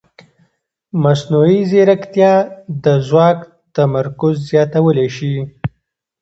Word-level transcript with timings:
مصنوعي 1.03 1.59
ځیرکتیا 1.71 2.33
د 2.83 2.85
ځواک 3.07 3.39
تمرکز 3.75 4.35
زیاتولی 4.49 5.07
شي. 5.17 5.35